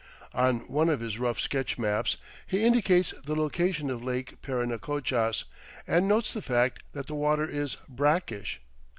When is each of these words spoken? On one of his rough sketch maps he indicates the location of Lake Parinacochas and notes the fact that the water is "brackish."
On 0.33 0.61
one 0.61 0.89
of 0.89 0.99
his 0.99 1.19
rough 1.19 1.39
sketch 1.39 1.77
maps 1.77 2.17
he 2.47 2.63
indicates 2.63 3.13
the 3.23 3.35
location 3.35 3.91
of 3.91 4.03
Lake 4.03 4.41
Parinacochas 4.41 5.43
and 5.85 6.07
notes 6.07 6.31
the 6.31 6.41
fact 6.41 6.81
that 6.93 7.05
the 7.05 7.13
water 7.13 7.47
is 7.47 7.77
"brackish." 7.87 8.59